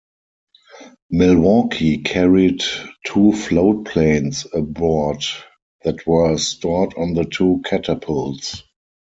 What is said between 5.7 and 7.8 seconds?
that were stored on the two